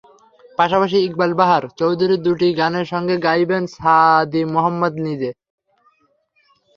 [0.57, 5.29] পাশাপাশি ইকবাল বাহার চৌধুরীর দুটি গানের সঙ্গে গাইবেন সাদী মহম্মদ নিজে।